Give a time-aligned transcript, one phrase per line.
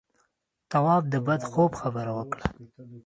[0.71, 2.45] تواب د بد خوب خبره وکړه.